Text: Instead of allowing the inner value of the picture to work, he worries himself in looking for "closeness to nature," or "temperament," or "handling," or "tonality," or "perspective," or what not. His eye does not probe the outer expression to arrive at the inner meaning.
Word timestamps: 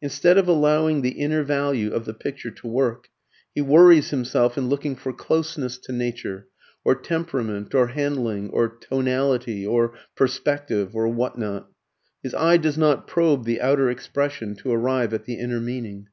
Instead 0.00 0.38
of 0.38 0.48
allowing 0.48 1.02
the 1.02 1.10
inner 1.20 1.42
value 1.42 1.92
of 1.92 2.06
the 2.06 2.14
picture 2.14 2.50
to 2.50 2.66
work, 2.66 3.10
he 3.54 3.60
worries 3.60 4.08
himself 4.08 4.56
in 4.56 4.70
looking 4.70 4.96
for 4.96 5.12
"closeness 5.12 5.76
to 5.76 5.92
nature," 5.92 6.48
or 6.82 6.94
"temperament," 6.94 7.74
or 7.74 7.88
"handling," 7.88 8.48
or 8.52 8.78
"tonality," 8.80 9.66
or 9.66 9.92
"perspective," 10.16 10.94
or 10.96 11.08
what 11.08 11.36
not. 11.36 11.68
His 12.22 12.34
eye 12.34 12.56
does 12.56 12.78
not 12.78 13.06
probe 13.06 13.44
the 13.44 13.60
outer 13.60 13.90
expression 13.90 14.56
to 14.62 14.72
arrive 14.72 15.12
at 15.12 15.24
the 15.26 15.34
inner 15.34 15.60
meaning. 15.60 16.06